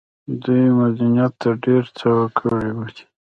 [0.43, 3.01] دوی مدنيت ته ډېر څه ورکړي دي.